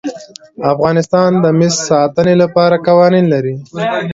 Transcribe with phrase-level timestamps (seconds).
[0.73, 3.55] افغانستان د مس د ساتنې لپاره قوانین لري.